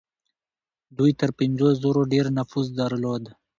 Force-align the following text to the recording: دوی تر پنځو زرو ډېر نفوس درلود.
دوی 0.97 1.11
تر 1.19 1.29
پنځو 1.39 1.67
زرو 1.81 2.01
ډېر 2.13 2.25
نفوس 2.37 2.67
درلود. 2.79 3.23